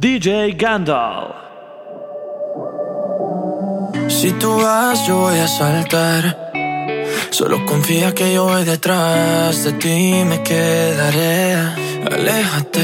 DJ 0.00 0.56
Gandalf. 0.56 1.34
Si 4.08 4.32
tú 4.32 4.56
vas, 4.56 5.06
yo 5.06 5.18
voy 5.18 5.38
a 5.38 5.46
saltar. 5.46 6.52
Solo 7.28 7.66
confía 7.66 8.14
que 8.14 8.32
yo 8.32 8.44
voy 8.44 8.64
detrás 8.64 9.62
de 9.62 9.74
ti, 9.74 10.24
me 10.24 10.42
quedaré. 10.42 11.52
Aléjate, 12.10 12.80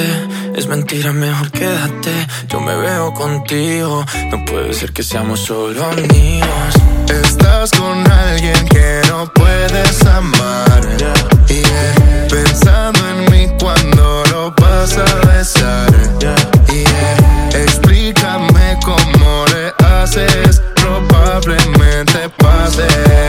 es 0.57 0.67
mentira, 0.67 1.15
mejor 1.15 1.51
quédate. 1.53 2.13
Yo 2.49 2.61
me 2.61 2.77
veo 2.77 3.15
contigo, 3.15 4.05
no 4.31 4.45
puede 4.45 4.75
ser 4.75 4.93
que 4.93 5.03
seamos 5.03 5.41
solo 5.41 5.87
amigos. 5.87 6.75
Estás 7.09 7.71
con 7.71 8.13
alguien 8.13 8.69
que 8.69 9.01
no 9.09 9.33
puedes 9.33 10.05
amar. 10.05 10.83
Yeah. 11.49 12.29
Pensando 12.29 13.01
en 13.09 13.33
mí 13.33 13.57
cuando 13.59 14.23
lo 14.31 14.51
vas 14.61 14.99
a 14.99 15.15
besar. 15.27 16.19
Yeah. 16.19 16.56
Yeah. 22.79 23.26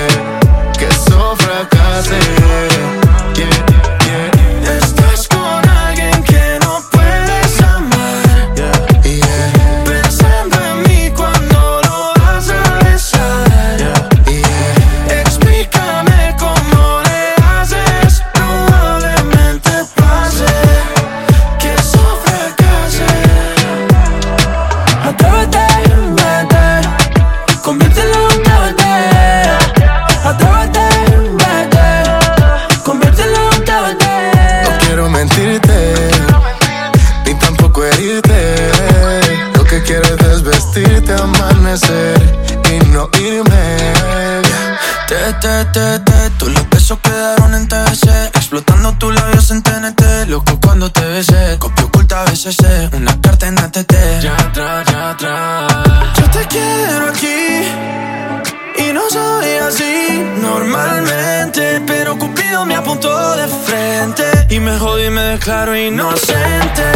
Declaro 65.48 65.73
inocente 65.78 66.87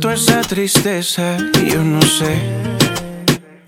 ¿Dónde 0.00 0.18
se 0.18 0.32
fue 0.32 0.32
toda 0.32 0.40
esa 0.40 0.40
tristeza? 0.42 1.36
Y 1.62 1.70
yo 1.70 1.82
no 1.82 2.00
sé. 2.02 2.38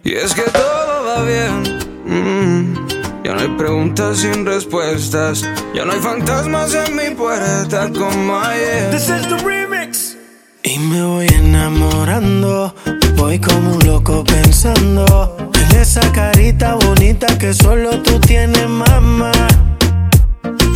Y 0.05 0.15
es 0.15 0.34
que 0.34 0.43
todo 0.43 1.05
va 1.06 1.22
bien. 1.22 1.62
mm. 2.05 3.25
Ya 3.25 3.34
no 3.34 3.41
hay 3.41 3.49
preguntas 3.56 4.19
sin 4.19 4.44
respuestas. 4.44 5.43
Ya 5.75 5.84
no 5.84 5.93
hay 5.93 6.00
fantasmas 6.00 6.75
en 6.75 6.97
mi 6.97 7.15
puerta 7.15 7.91
como 7.91 8.39
ayer. 8.41 8.91
This 8.91 9.09
is 9.09 9.28
the 9.28 9.37
remix. 9.44 10.16
Y 10.62 10.78
me 10.78 11.03
voy 11.03 11.27
enamorando. 11.27 12.75
Voy 13.16 13.39
como 13.39 13.77
un 13.77 13.87
loco 13.87 14.25
pensando 14.25 15.37
en 15.55 15.77
esa 15.81 16.00
carita 16.12 16.75
bonita 16.75 17.27
que 17.39 17.55
solo 17.55 17.91
tú 18.03 18.19
tienes, 18.21 18.69
mamá. 18.69 19.33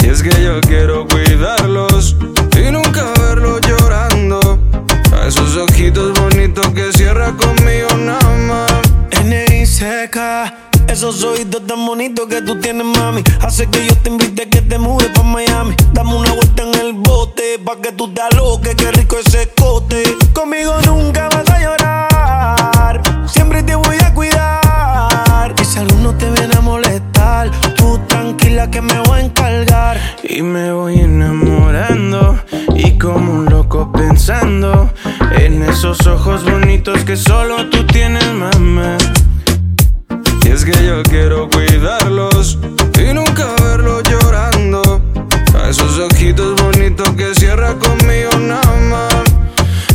Y 0.03 0.07
es 0.09 0.23
que 0.23 0.43
yo 0.43 0.61
quiero 0.63 1.07
cuidarlos 1.07 2.17
y 2.57 2.71
nunca 2.71 3.05
verlos 3.19 3.61
llorando. 3.61 3.82
Esos 5.27 5.57
ojitos 5.57 6.19
bonitos 6.19 6.67
que 6.71 6.93
cierra 6.93 7.33
conmigo 7.37 7.89
nada 7.97 8.37
más. 8.49 8.73
N.I. 9.25 9.67
seca. 9.67 10.53
Esos 10.89 11.23
ojitos 11.23 11.65
tan 11.65 11.87
bonitos 11.87 12.27
que 12.27 12.43
tú 12.43 12.59
tienes, 12.59 12.85
mami. 12.85 13.23
Hace 13.41 13.69
que 13.69 13.87
yo 13.87 13.97
te 13.99 14.11
invite 14.11 14.43
a 14.43 14.51
que 14.51 14.63
te 14.63 14.79
mudes 14.79 15.11
pa' 15.11 15.23
Miami. 15.23 15.77
Dame 15.93 16.17
una 16.17 16.33
vuelta 16.33 16.65
en 16.65 16.75
el 16.75 16.93
bote 16.95 17.61
pa' 17.65 17.77
que 17.81 17.93
tú 17.93 18.13
te 18.13 18.21
aloques. 18.21 18.75
Qué 18.75 18.91
rico 18.91 19.17
ese 19.25 19.49
cote. 19.57 20.03
Conmigo 20.33 20.75
nunca 20.87 21.29
vas 21.29 21.49
a 21.49 21.61
llorar. 21.61 23.03
Siempre 23.27 23.63
te 23.63 23.77
voy 23.77 23.97
a 24.05 24.13
cuidar. 24.13 25.55
Y 25.61 25.65
si 25.65 25.79
alguno 25.79 26.17
te 26.17 26.29
viene 26.33 26.57
a 26.57 26.61
molestar, 26.61 27.49
tú 27.77 28.01
tranquila 28.09 28.69
que 28.71 28.83
me 28.83 28.99
voy 29.01 29.21
a 29.21 29.25
encargar. 29.25 30.01
Y 30.25 30.43
me 30.43 30.73
voy 30.73 30.99
enamorando. 30.99 32.41
Y 32.75 32.99
como 32.99 33.33
un 33.35 33.45
loco 33.47 33.91
pensando 33.93 34.91
en 35.37 35.63
esos 35.63 36.07
ojos 36.07 36.45
bonitos 36.45 37.05
que 37.05 37.17
solo 37.17 37.69
tú 37.71 37.87
tienes, 37.87 38.27
mamá. 38.33 38.97
Y 40.45 40.49
es 40.49 40.65
que 40.65 40.73
yo 40.85 41.03
quiero 41.05 41.49
cuidarlos 41.49 42.59
y 42.99 43.13
nunca 43.13 43.55
verlos 43.63 44.03
llorando. 44.05 45.03
A 45.55 45.69
esos 45.69 45.99
ojitos 45.99 46.61
bonitos 46.61 47.11
que 47.11 47.35
cierra 47.35 47.75
conmigo 47.75 48.31
nada 48.39 48.77
más. 48.91 49.25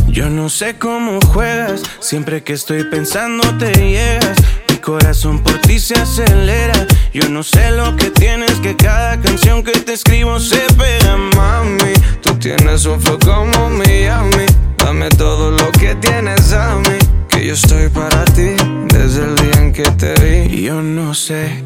Yo 0.08 0.28
no 0.28 0.48
sé 0.48 0.78
cómo 0.78 1.20
juegas, 1.32 1.82
siempre 2.00 2.42
que 2.42 2.54
estoy 2.54 2.84
pensando 2.84 3.56
te 3.58 3.72
llegas. 3.72 4.36
Mi 4.68 4.76
corazón 4.78 5.42
por 5.42 5.58
ti 5.60 5.78
se 5.78 5.94
acelera. 5.94 6.86
Yo 7.12 7.28
no 7.28 7.42
sé 7.42 7.70
lo 7.70 7.94
que 7.96 8.10
tienes, 8.10 8.52
que 8.60 8.74
cada 8.76 9.20
canción 9.20 9.62
que 9.62 9.72
te 9.72 9.92
escribo 9.92 10.40
se 10.40 10.60
pega, 10.76 11.16
mami. 11.36 11.92
Tú 12.22 12.34
tienes 12.34 12.84
un 12.86 13.00
flow 13.00 13.18
como 13.18 13.70
Miami. 13.70 14.46
Dame 14.88 15.10
todo 15.10 15.50
lo 15.50 15.70
que 15.72 15.94
tienes 15.96 16.50
a 16.54 16.76
mí. 16.76 16.96
Que 17.28 17.46
yo 17.46 17.52
estoy 17.52 17.90
para 17.90 18.24
ti 18.24 18.56
desde 18.88 19.22
el 19.22 19.34
día 19.34 19.62
en 19.62 19.70
que 19.70 19.82
te 19.82 20.14
vi. 20.14 20.60
Y 20.60 20.62
yo 20.62 20.80
no 20.80 21.12
sé. 21.12 21.62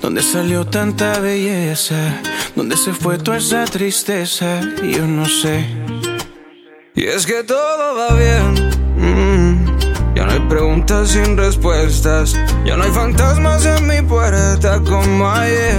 ¿Dónde 0.00 0.22
salió 0.22 0.64
tanta 0.64 1.20
belleza? 1.20 2.22
¿Dónde 2.56 2.78
se 2.78 2.94
fue 2.94 3.18
toda 3.18 3.36
esa 3.36 3.66
tristeza? 3.66 4.62
Y 4.82 4.92
yo 4.92 5.06
no 5.06 5.26
sé. 5.26 5.66
Y 6.94 7.04
es 7.04 7.26
que 7.26 7.44
todo 7.44 7.94
va 7.94 8.16
bien. 8.16 8.54
mm. 8.96 10.14
Ya 10.16 10.24
no 10.24 10.32
hay 10.32 10.40
preguntas 10.48 11.10
sin 11.10 11.36
respuestas. 11.36 12.34
Ya 12.64 12.78
no 12.78 12.84
hay 12.84 12.90
fantasmas 12.90 13.66
en 13.66 13.86
mi 13.86 14.00
puerta 14.00 14.80
como 14.80 15.30
ayer. 15.30 15.76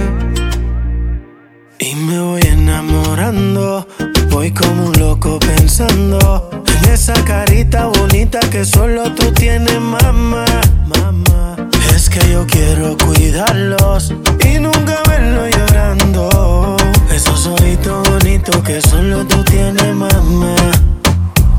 Y 1.78 1.94
me 1.94 2.18
voy 2.20 2.40
enamorando. 2.42 3.86
Voy 4.30 4.50
como 4.52 4.86
un 4.86 4.92
loco 4.98 5.38
pensando 5.38 6.50
en 6.66 6.92
esa 6.92 7.12
carita 7.24 7.86
bonita 7.86 8.40
que 8.50 8.64
solo 8.64 9.12
tú 9.12 9.30
tienes, 9.32 9.78
mamá. 9.80 10.44
Mamá. 10.86 11.56
Es 11.94 12.08
que 12.08 12.20
yo 12.30 12.46
quiero 12.46 12.96
cuidarlos 12.96 14.14
y 14.44 14.58
nunca 14.58 15.02
verlos 15.08 15.50
llorando. 15.56 16.76
Esos 17.14 17.46
ojitos 17.46 18.08
bonitos 18.08 18.56
que 18.62 18.80
solo 18.80 19.26
tú 19.26 19.44
tienes, 19.44 19.94
mamá. 19.94 20.54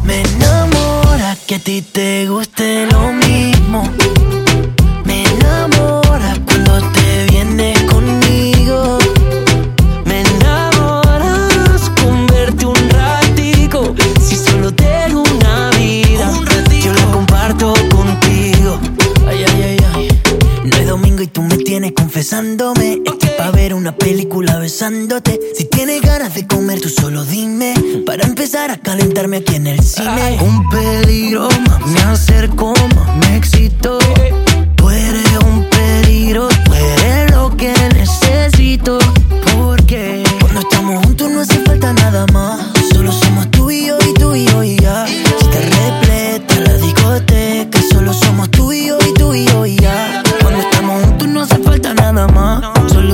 Me 0.03 0.21
enamora 0.21 1.37
que 1.45 1.55
a 1.55 1.59
ti 1.59 1.81
te 1.81 2.27
guste 2.27 2.87
lo 2.91 3.13
mismo. 3.13 3.83
tienes 21.77 21.93
confesándome. 21.93 23.03
Okay. 23.07 23.37
Pa' 23.37 23.51
ver 23.51 23.75
una 23.75 23.95
película 23.95 24.57
besándote. 24.57 25.39
Si 25.55 25.65
tienes 25.65 26.01
ganas 26.01 26.33
de 26.33 26.47
comer, 26.47 26.81
tú 26.81 26.89
solo 26.89 27.23
dime. 27.23 27.75
Para 28.03 28.25
empezar 28.25 28.71
a 28.71 28.77
calentarme 28.77 29.37
aquí 29.37 29.57
en 29.57 29.67
el 29.67 29.83
cine. 29.83 30.09
Ay. 30.09 30.39
Un 30.41 30.67
peligro, 30.71 31.47
me 31.85 31.99
acerco, 31.99 32.73
me 33.19 33.37
excito. 33.37 33.99
Tú 34.75 34.89
eres 34.89 35.23
un 35.45 35.67
peligro, 35.69 36.47
tú 36.65 36.73
eres 36.73 37.31
lo 37.35 37.55
que 37.55 37.71
necesito. 37.93 38.97
Porque 39.55 40.23
pues 40.25 40.41
cuando 40.41 40.61
estamos 40.61 41.05
juntos 41.05 41.29
no 41.29 41.41
hace 41.41 41.59
falta 41.59 41.93
nada 41.93 42.25
más. 42.33 42.59
Solo 42.91 43.11
somos 43.11 43.51
tú 43.51 43.69
y 43.69 43.85
yo 43.85 43.99
y 44.09 44.13
tú 44.15 44.33
y 44.33 44.45
yo 44.45 44.63
y 44.63 44.77
ya. 44.77 45.05
Está 45.05 45.59
repleta 45.59 46.59
la 46.59 46.73
discoteca. 46.77 47.79
Solo 47.91 48.13
somos 48.13 48.49
tú 48.49 48.73
y 48.73 48.87
yo 48.87 48.97
y 49.07 49.13
tú 49.13 49.35
y 49.35 49.45
yo 49.45 49.63
y 49.63 49.75
ya. 49.75 49.86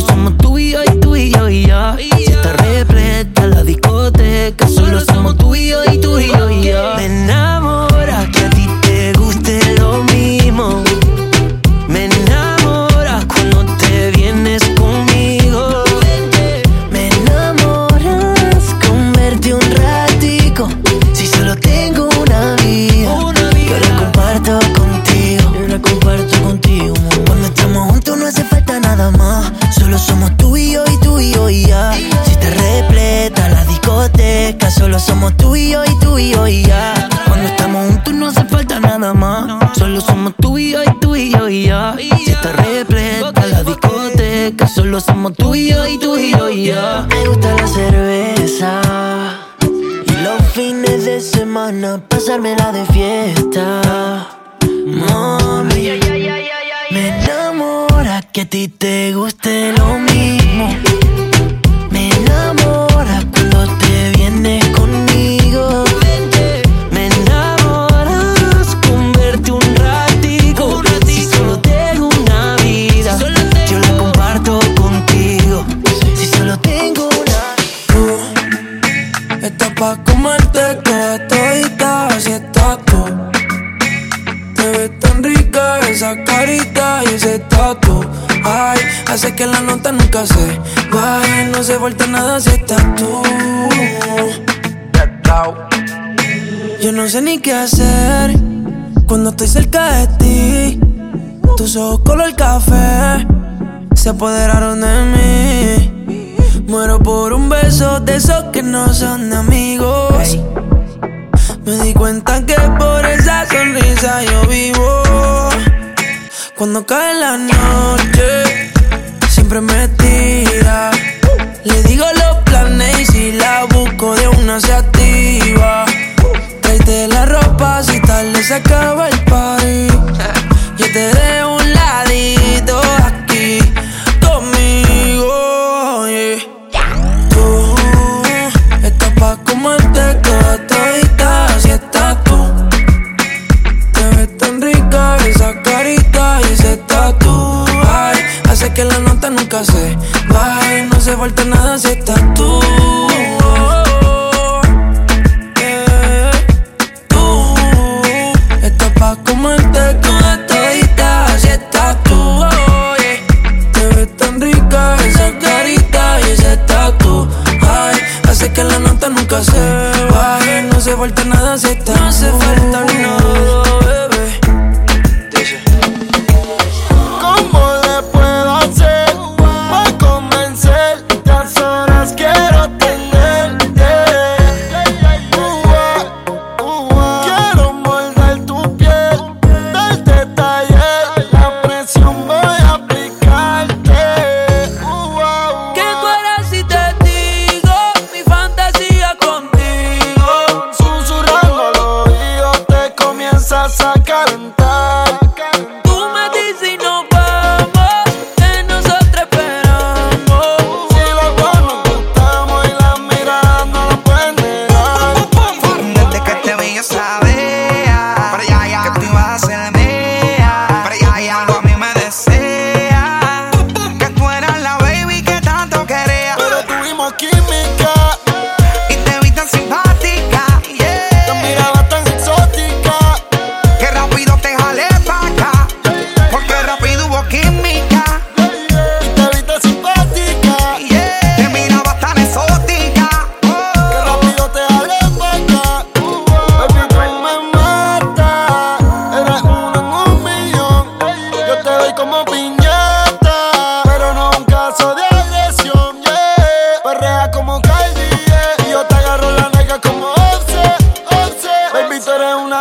somos 0.07 0.38
tú 0.38 0.57
y 0.57 0.71
yo 0.71 0.83
y 0.83 1.00
tú 1.00 1.15
y 1.15 1.31
yo 1.31 1.50
y 1.50 1.65
yo. 1.65 1.95
Si 1.97 2.31
está 2.31 2.53
repleta 2.53 3.47
la 3.47 3.63
discoteca, 3.63 4.67
solo 4.67 5.01
somos 5.01 5.38
tú 5.38 5.55
y 5.55 5.69
yo 5.69 5.83
y 5.91 5.97
tú 6.00 6.19
y 6.19 6.27
yo 6.27 6.50
y 6.50 6.63
yo. 6.63 6.95
Ven 6.97 7.29
a 7.29 7.62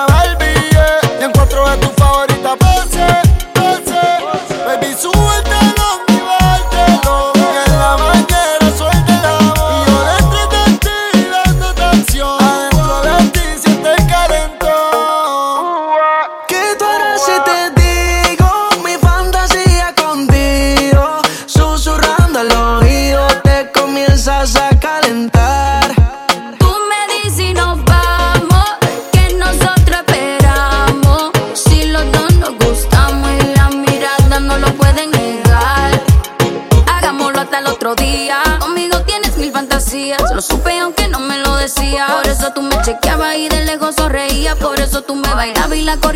Barbie. 0.06 0.70
Yeah. 0.70 1.20
Y 1.20 1.24
en 1.24 1.32
cuatro. 1.32 1.62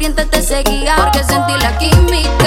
siguiente 0.07 0.25
te 0.27 0.41
seguía 0.43 0.95
porque 0.97 1.25
sentí 1.25 1.53
la 1.61 1.77
química. 1.79 2.46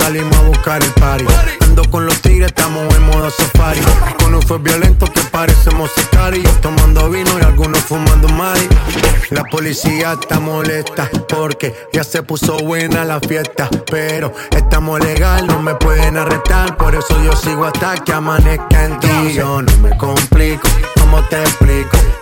Salimos 0.00 0.36
a 0.36 0.42
buscar 0.42 0.82
el 0.82 0.90
party. 0.92 1.24
Ando 1.60 1.82
con 1.90 2.06
los 2.06 2.20
tigres, 2.20 2.48
estamos 2.48 2.92
en 2.96 3.02
modo 3.04 3.30
safari. 3.30 3.80
Con 4.22 4.34
un 4.34 4.42
fue 4.42 4.58
violento 4.58 5.06
que 5.06 5.20
parecemos 5.30 5.90
sicarios. 5.94 6.60
Tomando 6.60 7.08
vino 7.10 7.30
y 7.38 7.42
algunos 7.44 7.80
fumando 7.80 8.28
mari. 8.30 8.66
La 9.30 9.44
policía 9.44 10.16
está 10.20 10.40
molesta 10.40 11.08
porque 11.28 11.74
ya 11.92 12.02
se 12.02 12.22
puso 12.22 12.56
buena 12.58 13.04
la 13.04 13.20
fiesta. 13.20 13.68
Pero 13.90 14.32
estamos 14.50 14.98
legal, 15.00 15.46
no 15.46 15.60
me 15.60 15.74
pueden 15.74 16.16
arrestar. 16.16 16.76
Por 16.76 16.94
eso 16.94 17.22
yo 17.22 17.32
sigo 17.36 17.66
hasta 17.66 17.94
que 17.98 18.12
amanezca 18.12 18.84
en 18.84 18.98
ti. 18.98 19.34
Yo 19.34 19.62
no 19.62 19.76
me 19.78 19.96
complico, 19.96 20.68
¿cómo 20.98 21.22
te 21.28 21.40
explico? 21.40 22.19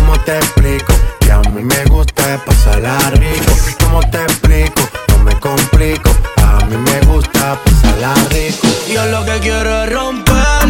¿Cómo 0.00 0.18
te 0.20 0.36
explico? 0.38 0.94
Que 1.20 1.30
a 1.30 1.40
mí 1.40 1.62
me 1.62 1.84
gusta 1.84 2.42
pasarla 2.46 2.98
rico. 3.10 3.52
¿Cómo 3.84 4.00
te 4.10 4.22
explico? 4.22 4.80
No 5.08 5.18
me 5.24 5.38
complico. 5.38 6.10
A 6.42 6.64
mí 6.64 6.76
me 6.76 7.00
gusta 7.02 7.58
pasarla 7.62 8.14
rico. 8.30 8.66
Yo 8.92 9.04
lo 9.06 9.24
que 9.26 9.38
quiero 9.40 9.84
es 9.84 9.92
romper 9.92 10.68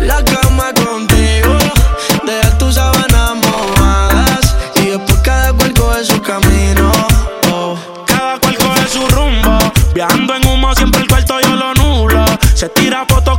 la 0.00 0.24
cama 0.24 0.72
contigo. 0.72 1.58
Dejar 2.24 2.58
tus 2.58 2.74
sábanas 2.76 3.34
mojadas 3.36 4.56
y 4.76 4.86
después 4.86 5.18
cada 5.22 5.52
cual 5.52 5.74
coge 5.74 6.04
su 6.04 6.20
camino. 6.22 6.90
Oh. 7.52 7.76
Cada 8.06 8.38
cual 8.38 8.56
coge 8.56 8.88
su 8.88 9.06
rumbo. 9.08 9.58
Viajando 9.94 10.34
en 10.34 10.46
humo, 10.48 10.74
siempre 10.74 11.02
el 11.02 11.06
cuarto 11.06 11.38
yo 11.40 11.54
lo 11.54 11.74
nulo. 11.74 12.24
Se 12.54 12.68
tira 12.70 13.04
fotos 13.06 13.38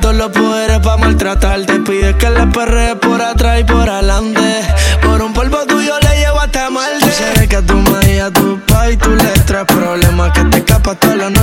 Todos 0.00 0.14
los 0.16 0.32
poderes 0.32 0.78
para 0.78 0.96
maltratarte. 0.96 1.80
Pides 1.80 2.16
que 2.16 2.30
le 2.30 2.46
perre 2.46 2.96
por 2.96 3.20
atrás 3.20 3.60
y 3.60 3.64
por 3.64 3.88
adelante. 3.88 4.62
Por 5.02 5.20
un 5.20 5.34
polvo 5.34 5.66
tuyo 5.66 5.92
le 6.00 6.16
llevo 6.18 6.40
hasta 6.40 6.70
mal. 6.70 6.98
Tú 6.98 7.08
sabes 7.10 7.46
que 7.46 7.56
a 7.56 7.62
tu 7.62 7.74
madre 7.74 8.16
y 8.16 8.18
a 8.18 8.30
tu 8.30 8.58
pai 8.66 8.96
tú 8.96 9.10
le 9.10 9.30
traes 9.44 9.66
problemas 9.66 10.32
que 10.32 10.44
te 10.44 10.58
escapas 10.58 10.98
toda 10.98 11.16
la 11.16 11.30
noche 11.30 11.41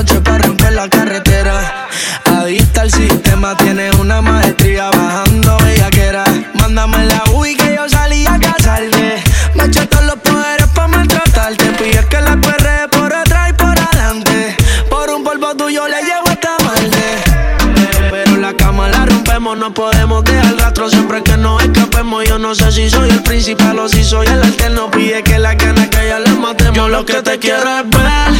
podemos 19.72 20.24
dejar 20.24 20.58
rastro 20.58 20.90
siempre 20.90 21.24
que 21.24 21.38
nos 21.38 21.62
escapemos. 21.64 22.24
Yo 22.28 22.38
no 22.38 22.56
sé 22.56 22.72
si 22.72 22.90
soy 22.90 23.10
el 23.10 23.22
principal 23.24 23.80
o 23.80 23.90
si 23.90 24.04
soy 24.04 24.28
el 24.28 24.42
alterno. 24.42 24.90
Pide 24.92 25.24
que 25.24 25.40
la 25.40 25.56
gana 25.56 25.90
que 25.90 26.08
ya 26.08 26.20
la 26.20 26.34
matemos. 26.36 26.76
Yo 26.76 26.88
lo 26.88 27.06
que 27.06 27.22
te 27.22 27.38
quiero 27.40 27.80
es 27.80 27.90
ver 27.90 28.39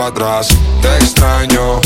para 0.00 0.08
atrás. 0.08 0.48
Te 0.80 0.96
extraño, 0.96 1.79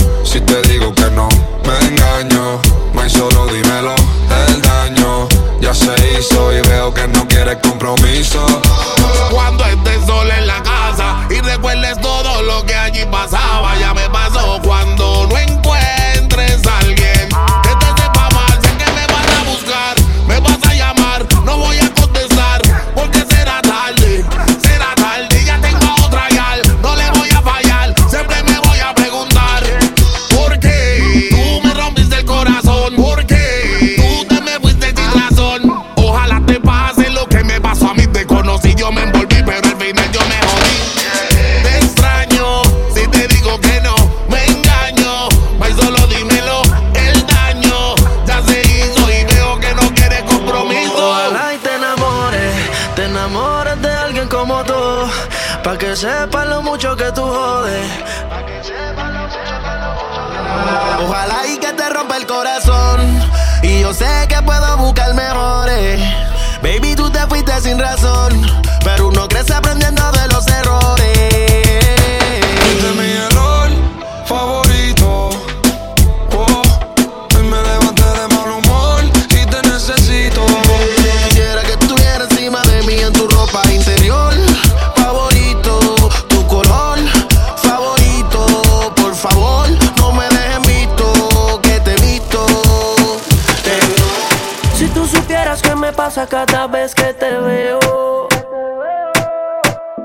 tú 94.94 95.07
supieras 95.07 95.61
qué 95.61 95.74
me 95.74 95.92
pasa 95.92 96.26
cada 96.26 96.66
vez 96.68 96.94
que 96.94 97.12
te 97.12 97.30
veo. 97.38 98.28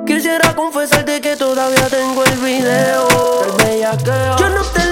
Quisiera 0.05 0.53
confesarte 0.55 1.21
que 1.21 1.35
todavía 1.37 1.87
tengo 1.87 2.25
el 2.25 2.37
video. 2.39 3.07
Yo 4.37 4.49
no 4.49 4.63
te 4.73 4.88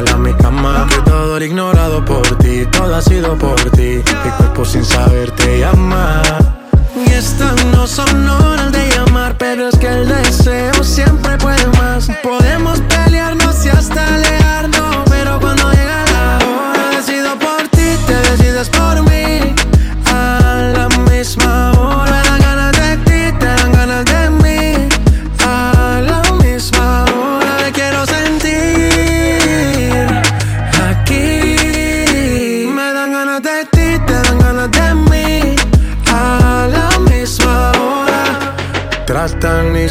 regala 0.00 0.18
mi 0.18 0.32
cama. 0.34 0.86
Que 0.88 1.02
todo 1.02 1.36
era 1.36 1.44
ignorado 1.44 2.04
por 2.04 2.38
ti, 2.38 2.66
todo 2.66 2.94
ha 2.94 3.02
sido 3.02 3.36
por 3.36 3.58
ti. 3.70 4.02
Mi 4.24 4.30
cuerpo 4.38 4.64
sin 4.64 4.84
saber 4.84 5.30
te 5.32 5.60
llama. 5.60 6.22
Y 7.06 7.12
estas 7.12 7.64
no 7.66 7.86
son 7.86 8.26
no 8.26 8.49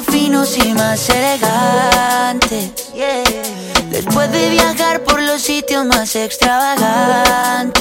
más 0.00 0.14
finos 0.14 0.56
y 0.56 0.72
más 0.74 1.08
elegantes. 1.08 2.70
Después 3.90 4.30
de 4.32 4.50
viajar 4.50 5.02
por 5.04 5.20
los 5.20 5.42
sitios 5.42 5.84
más 5.84 6.14
extravagantes. 6.16 7.79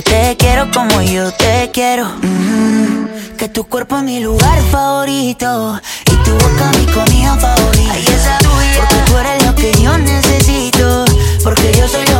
yo 0.00 0.04
te 0.04 0.36
quiero 0.38 0.70
como 0.72 1.02
yo 1.02 1.30
te 1.32 1.70
quiero. 1.72 2.06
Mm, 2.22 3.36
que 3.36 3.48
tu 3.48 3.64
cuerpo 3.64 3.98
es 3.98 4.02
mi 4.02 4.20
lugar 4.20 4.58
favorito 4.70 5.80
y 6.06 6.14
tu 6.24 6.32
boca 6.32 6.70
mi 6.78 6.86
comida 6.86 7.36
favorita. 7.36 7.92
Ay, 7.92 8.04
esa. 8.06 8.38
Porque 8.38 8.96
tú 9.06 9.18
eres 9.18 9.46
lo 9.46 9.54
que 9.54 9.72
yo 9.82 9.98
necesito, 9.98 11.04
porque 11.44 11.72
yo 11.76 11.88
soy 11.88 12.06
lo 12.06 12.19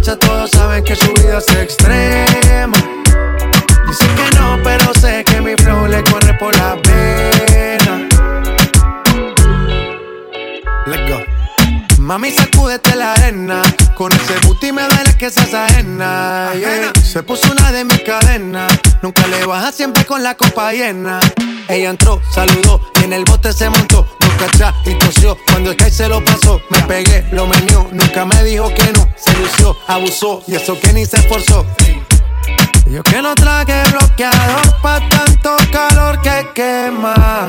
todos 0.00 0.50
saben 0.50 0.84
que 0.84 0.94
su 0.94 1.12
vida 1.14 1.38
es 1.38 1.48
extrema. 1.56 2.78
Dicen 3.86 4.08
que 4.16 4.38
no, 4.38 4.58
pero 4.62 4.94
sé 4.94 5.24
que 5.24 5.40
mi 5.40 5.56
flow 5.56 5.86
le 5.86 6.02
corre 6.04 6.34
por 6.34 6.56
la 6.56 6.76
pena. 6.82 8.08
Let's 10.86 11.10
go. 11.10 11.37
Mami, 12.08 12.30
sacúdete 12.30 12.96
la 12.96 13.12
arena. 13.12 13.60
Con 13.94 14.10
ese 14.10 14.34
booty 14.46 14.72
me 14.72 14.80
duele 14.80 15.14
que 15.18 15.28
seas 15.28 15.52
ajena. 15.52 16.54
Yeah. 16.54 16.90
Se 17.04 17.22
puso 17.22 17.52
una 17.52 17.70
de 17.70 17.84
mis 17.84 18.00
cadenas. 18.00 18.72
Nunca 19.02 19.26
le 19.26 19.44
baja 19.44 19.70
siempre 19.72 20.06
con 20.06 20.22
la 20.22 20.34
copa 20.34 20.72
llena. 20.72 21.20
Ella 21.68 21.90
entró, 21.90 22.18
saludó 22.32 22.80
y 22.98 23.04
en 23.04 23.12
el 23.12 23.26
bote 23.26 23.52
se 23.52 23.68
montó. 23.68 24.06
Boca 24.20 24.46
atrás 24.46 24.74
y 24.86 24.94
tosió. 24.94 25.36
Cuando 25.50 25.72
el 25.72 25.76
que 25.76 25.90
se 25.90 26.08
lo 26.08 26.24
pasó, 26.24 26.62
me 26.70 26.80
pegué, 26.84 27.26
lo 27.30 27.46
menió. 27.46 27.86
Nunca 27.92 28.24
me 28.24 28.42
dijo 28.42 28.72
que 28.72 28.90
no. 28.94 29.06
Se 29.14 29.34
lució, 29.34 29.76
abusó 29.86 30.42
y 30.46 30.54
eso 30.54 30.80
que 30.80 30.94
ni 30.94 31.04
se 31.04 31.18
esforzó. 31.18 31.66
Yo 32.86 33.02
que 33.02 33.20
no 33.20 33.34
traje 33.34 33.82
bloqueador 33.90 34.80
pa' 34.80 35.06
tanto 35.10 35.58
calor 35.70 36.22
que 36.22 36.46
quema. 36.54 37.48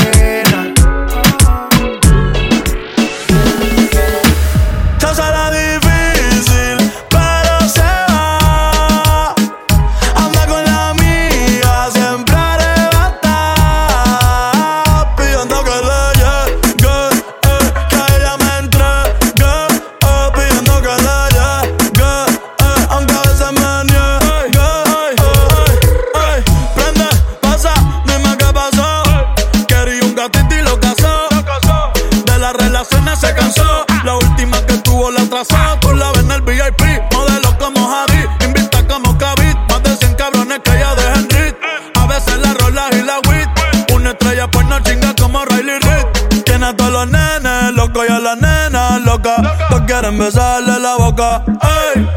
La 48.21 48.35
nena 48.35 48.99
loca. 48.99 49.35
Todos 49.69 49.81
quieren 49.85 50.17
besarle 50.17 50.79
la 50.79 50.95
boca. 50.95 51.43
Ey, 51.47 52.07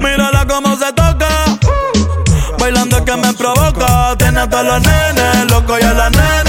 mírala 0.00 0.44
cómo 0.46 0.76
se 0.76 0.92
toca. 0.92 1.28
Bailando 2.58 3.04
que 3.04 3.16
me 3.16 3.32
provoca. 3.32 4.16
Tiene 4.18 4.40
a 4.40 4.48
todos 4.48 4.64
los 4.64 4.82
nenes 4.82 5.50
loco 5.50 5.78
y 5.78 5.82
a 5.82 5.92
la 5.92 6.10
nena 6.10 6.41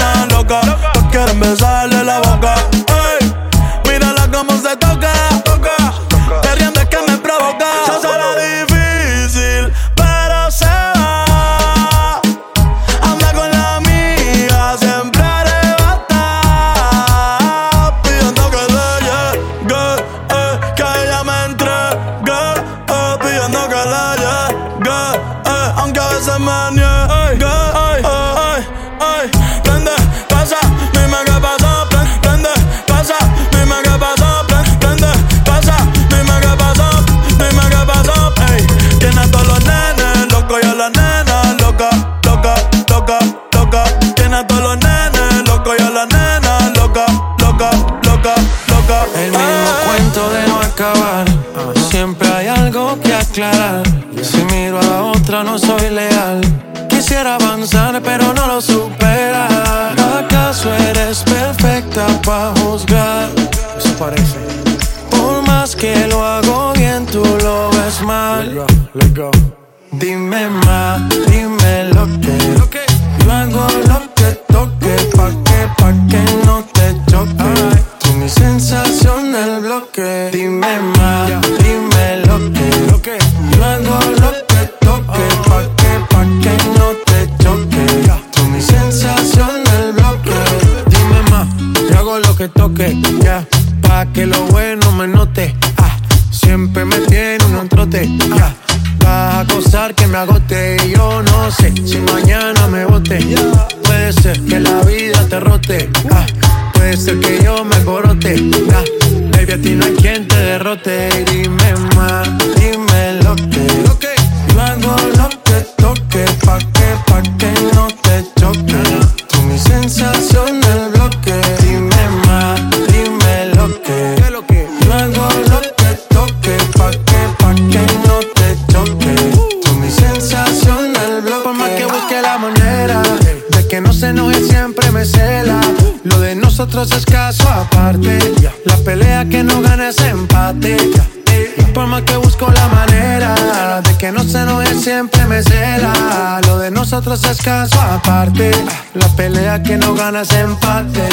nosotros 147.04 147.36
es 147.36 147.44
caso 147.44 147.80
aparte. 147.80 148.50
La 148.94 149.06
pelea 149.08 149.62
que 149.62 149.76
no 149.76 149.94
gana 149.94 150.22
es 150.22 150.32
empate. 150.32 151.06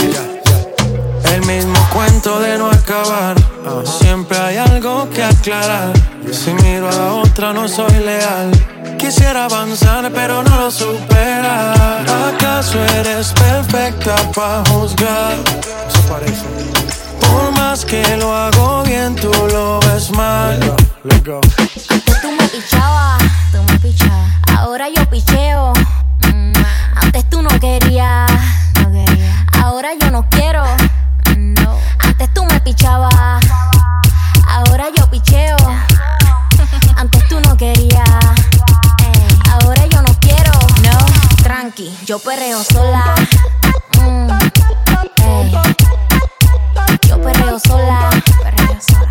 El 1.33 1.45
mismo 1.45 1.77
cuento 1.93 2.39
de 2.39 2.57
no 2.57 2.67
acabar. 2.69 3.35
Siempre 3.85 4.37
hay 4.37 4.57
algo 4.57 5.09
que 5.09 5.21
aclarar. 5.21 5.91
Si 6.31 6.53
miro 6.53 6.87
a 6.87 6.93
la 6.93 7.13
otra, 7.13 7.51
no 7.51 7.67
soy 7.67 7.93
leal. 8.05 8.51
Quisiera 8.97 9.45
avanzar, 9.45 10.09
pero 10.13 10.43
no 10.43 10.61
lo 10.61 10.71
supera. 10.71 11.73
¿Acaso 12.29 12.81
eres 12.99 13.33
perfecta 13.33 14.15
para 14.33 14.63
juzgar? 14.69 15.33
Eso 15.89 16.01
parece. 16.07 16.45
Por 17.19 17.51
más 17.51 17.83
que 17.83 18.15
lo 18.15 18.33
hago 18.33 18.83
bien, 18.83 19.15
tú 19.15 19.31
lo 19.51 19.79
ves 19.81 20.09
mal. 20.11 20.57
Tú 22.21 22.31
me 22.31 22.47
pichabas, 22.49 23.23
tú 23.51 23.63
me 23.63 23.79
pichabas. 23.79 24.29
Ahora 24.55 24.87
yo 24.95 25.03
picheo. 25.09 25.73
Mm, 26.31 26.53
antes 26.95 27.27
tú 27.31 27.41
no 27.41 27.49
querías, 27.59 28.29
quería. 28.75 29.47
Ahora 29.59 29.89
yo 29.99 30.11
no 30.11 30.27
quiero. 30.29 30.63
No. 31.35 31.79
Antes 31.99 32.31
tú 32.33 32.45
me 32.45 32.59
pichabas. 32.59 33.43
Ahora 34.47 34.85
yo 34.95 35.09
picheo. 35.09 35.57
Antes 36.95 37.27
tú 37.27 37.39
no 37.39 37.57
querías. 37.57 38.07
Ahora 39.51 39.85
yo 39.87 40.01
no 40.03 40.13
quiero. 40.19 40.51
No, 40.83 40.97
tranqui, 41.41 41.91
yo 42.05 42.19
perreo 42.19 42.63
sola. 42.63 43.15
Mm, 43.99 44.27
yo 47.07 47.21
perreo 47.21 47.59
sola. 47.59 48.09
Perreo 48.43 48.77
sola. 48.79 49.10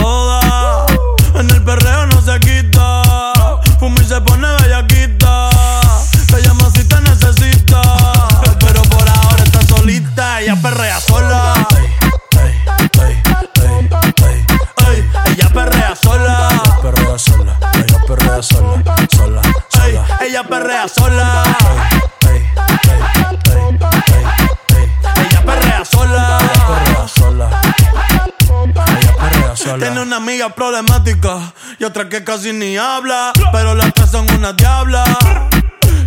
Problemática 30.61 31.53
y 31.79 31.83
otra 31.85 32.07
que 32.07 32.23
casi 32.23 32.53
ni 32.53 32.77
habla. 32.77 33.33
Pero 33.51 33.73
las 33.73 33.91
tres 33.95 34.11
son 34.11 34.29
una 34.31 34.53
diabla. 34.53 35.03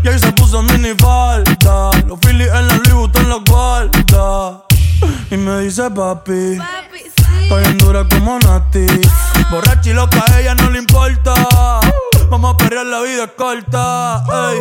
Y 0.04 0.06
ahí 0.06 0.16
se 0.16 0.30
puso 0.30 0.62
mini 0.62 0.94
falta. 0.96 1.90
Los 2.06 2.20
Phillies 2.20 2.52
en 2.54 2.68
la 2.68 2.76
Louis 2.76 2.92
Vuitton 2.92 3.28
los 3.28 3.42
guarda. 3.44 4.62
Y 5.32 5.36
me 5.36 5.62
dice 5.62 5.90
papi. 5.90 6.58
Estoy 7.42 7.62
bien 7.62 7.78
dura 7.78 8.06
como 8.08 8.38
Nati. 8.38 8.86
Borracha 9.50 9.90
y 9.90 9.92
loca, 9.92 10.24
a 10.32 10.40
ella 10.40 10.54
no 10.54 10.70
le 10.70 10.78
importa. 10.78 11.34
Vamos 12.30 12.54
a 12.54 12.56
perrear, 12.56 12.86
la 12.86 13.00
vida 13.00 13.24
es 13.24 13.30
corta. 13.36 14.22
ey. 14.52 14.58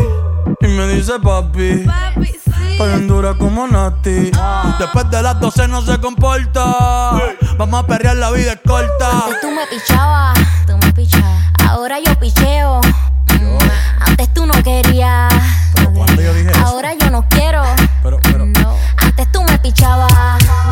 Y 0.61 0.67
me 0.69 0.87
dice 0.87 1.19
papi. 1.19 1.85
Estoy 1.85 2.39
bien 2.71 3.07
dura 3.07 3.33
como 3.35 3.67
Nati. 3.67 4.31
Después 4.79 5.09
de 5.09 5.21
las 5.21 5.39
12 5.39 5.67
no 5.67 5.81
se 5.81 5.97
comporta. 5.99 6.63
Vamos 7.57 7.83
a 7.83 7.87
perrear, 7.87 8.15
la 8.17 8.31
vida 8.31 8.53
es 8.53 8.59
corta. 8.65 9.09
Antes 9.25 9.41
tú 9.41 9.51
me 9.51 9.65
pichabas, 9.67 10.37
tú 10.67 10.77
me 10.77 10.93
pichabas. 10.93 11.43
Ahora 11.69 11.97
yo 12.05 12.17
picheo. 12.19 12.81
Mm, 13.39 13.57
Antes 14.07 14.33
tú 14.33 14.45
no 14.45 14.53
querías. 14.63 15.31
¿Cuándo 15.93 16.21
yo 16.21 16.33
dije 16.33 16.51
eso? 16.51 16.65
Ahora 16.65 16.93
yo 16.99 17.09
no 17.09 17.25
quiero. 17.29 17.63
Pero, 18.01 18.19
pero, 18.21 18.45
No. 18.45 18.75
Antes 18.97 19.31
tú 19.31 19.43
me 19.43 19.57
pichabas. 19.59 20.11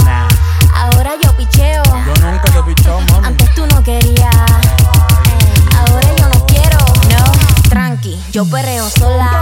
nah. 0.06 0.28
Ahora 0.76 1.12
yo 1.24 1.36
picheo. 1.38 1.84
Yo 1.84 2.14
nunca 2.26 2.44
te 2.52 2.60
he 2.60 2.64
pichado, 2.64 3.02
mami. 3.02 3.28
Antes 3.28 3.54
tú 3.54 3.66
no 3.68 3.84
querías. 3.84 4.36
Ahora 5.78 6.08
yo 6.18 6.28
no 6.30 6.46
quiero. 6.48 6.78
No. 7.10 7.70
Tranqui, 7.70 8.20
yo 8.32 8.46
perreo 8.50 8.90
sola. 8.90 9.41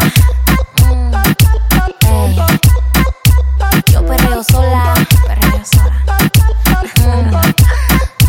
Perreo 4.39 4.43
sola. 4.43 4.93
Perreo 5.27 5.63
sola. 5.65 7.41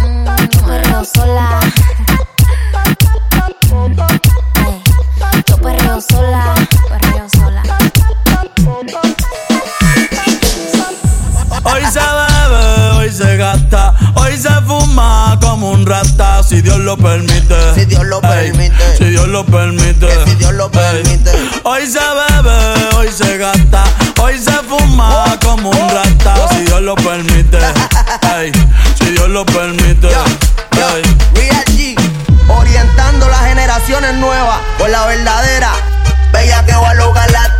Mm, 0.02 0.22
mm, 0.22 0.66
perreo 0.66 1.04
sola. 1.04 1.60
Yo 5.46 5.56
perreo 5.58 6.00
sola. 6.00 6.54
Perreo 6.88 7.28
sola. 7.28 7.62
Hoy 11.62 11.82
se 11.92 12.00
bebe, 12.00 12.90
hoy 12.96 13.10
se 13.12 13.36
gasta, 13.36 13.94
hoy 14.14 14.36
se 14.36 14.48
fuma 14.66 15.38
como 15.40 15.70
un 15.70 15.84
rata, 15.86 16.42
si 16.42 16.60
Dios 16.62 16.78
lo 16.78 16.96
permite. 16.96 17.74
Si 17.74 17.84
Dios 17.84 18.04
lo 18.06 18.16
Ey, 18.22 18.50
permite. 18.50 18.96
si 18.96 19.04
Dios 19.04 19.28
lo 19.28 19.44
permite. 19.44 20.06
Que 20.06 20.24
si 20.30 20.34
Dios 20.36 20.52
lo 20.54 20.66
Ey, 20.66 20.70
permite. 21.02 21.30
Hoy 21.64 21.86
se 21.86 21.98
bebe, 22.00 22.96
hoy 22.96 23.08
se 23.12 23.36
gasta, 23.38 23.39
lo 26.90 26.96
permite. 26.96 27.58
Ey, 28.36 28.50
si 28.98 29.10
Dios 29.12 29.28
lo 29.28 29.46
permite. 29.46 30.08
Ey. 30.08 31.02
Real 31.34 31.64
G, 31.66 31.94
orientando 32.48 33.28
las 33.28 33.42
generaciones 33.46 34.14
nuevas 34.14 34.58
por 34.76 34.90
la 34.90 35.06
verdadera. 35.06 35.70
Bella 36.32 36.64
que 36.64 36.74
va 36.74 36.90
a 36.90 36.94
lograr 36.94 37.30
la 37.30 37.59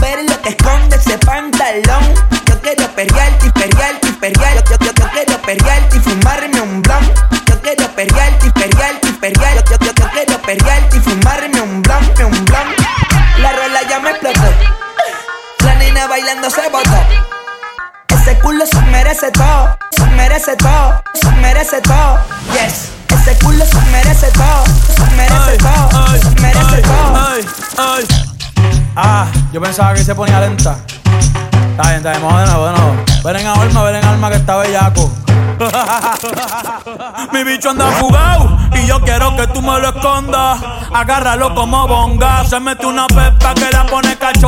Ver 0.00 0.24
lo 0.28 0.40
que 0.42 0.50
esconde 0.50 0.96
ese 0.96 1.18
pantalón. 1.18 2.14
Yo 2.46 2.60
quiero 2.60 2.86
perrearte 2.94 3.46
y 3.46 3.50
perrearte 3.50 4.08
y 4.08 4.12
perrear. 4.12 4.54
Yo, 4.64 4.76
yo, 4.80 4.86
yo, 4.86 4.92
yo 4.92 5.10
quiero 5.12 5.42
perrearte 5.42 5.96
y 5.96 6.00
fumarme 6.00 6.60
un 6.60 6.82
blon. 6.82 7.12
Yo 7.46 7.60
quiero 7.62 7.88
perrearte 7.94 8.46
y 8.46 8.50
perrearte 8.50 9.08
y 9.08 9.12
perrear. 9.12 9.64
Yo, 9.64 9.76
yo, 9.80 9.92
yo, 9.94 10.10
quiero 10.10 10.42
perrearte 10.42 10.96
y 10.96 11.00
fumarme 11.00 11.60
un 11.60 11.82
blon, 11.82 12.04
un 12.24 12.44
blon. 12.44 12.68
La 13.38 13.52
rola 13.52 13.82
ya 13.88 14.00
me 14.00 14.10
explotó. 14.10 14.42
La 15.64 15.74
nena 15.74 16.06
bailando 16.06 16.50
se 16.50 16.68
botó. 16.68 16.98
Ese 18.08 18.38
culo 18.40 18.66
se 18.66 18.80
merece 18.82 19.30
todo, 19.30 19.78
se 19.90 20.06
merece 20.06 20.56
todo, 20.56 21.02
se 21.14 21.30
merece 21.32 21.80
todo. 21.82 22.18
Yes, 22.52 22.88
ese 23.08 23.38
culo 23.44 23.64
se 23.64 23.80
merece 23.92 24.30
todo, 24.32 24.64
se 24.96 25.04
merece 25.14 25.56
todo, 25.58 26.18
se 26.18 26.30
merece 26.40 26.82
todo. 26.82 28.37
Ah, 28.96 29.26
yo 29.52 29.60
pensaba 29.60 29.94
que 29.94 30.02
se 30.02 30.14
ponía 30.14 30.40
lenta. 30.40 30.78
Está 31.70 31.82
bien, 31.82 31.96
está 31.96 32.10
bien, 32.10 32.22
vamos 32.22 32.96
de. 33.04 33.22
Ven 33.22 33.36
en 33.36 33.46
alma, 33.46 33.82
ven 33.84 33.96
en 33.96 34.04
alma 34.04 34.30
que 34.30 34.36
está 34.36 34.56
bellaco. 34.56 35.12
Mi 37.32 37.44
bicho 37.44 37.70
anda 37.70 37.86
fugado 37.92 38.56
y 38.74 38.86
yo 38.86 39.00
quiero 39.00 39.36
que 39.36 39.46
tú 39.48 39.60
me 39.60 39.78
lo 39.80 39.88
escondas. 39.88 40.60
Agárralo 40.92 41.54
como 41.54 41.86
bonga. 41.86 42.44
Se 42.44 42.60
mete 42.60 42.86
una 42.86 43.06
pepa 43.06 43.54
que 43.54 43.70
la 43.70 43.86
pone 43.86 44.16
cachonda. 44.16 44.47